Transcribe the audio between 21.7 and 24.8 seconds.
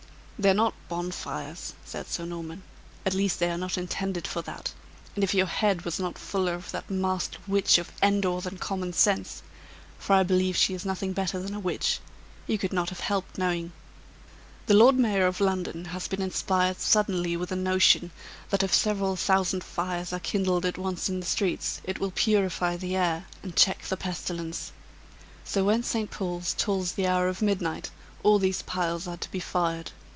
it will purify the air, and check the pestilence;